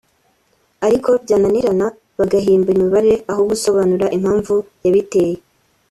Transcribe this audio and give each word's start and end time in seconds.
ariko 0.85 1.09
byananirana 1.23 1.87
bagahimba 2.17 2.67
imibare 2.75 3.13
aho 3.31 3.41
gusobanura 3.49 4.05
impamvu 4.17 4.53
yabiteye 4.83 5.37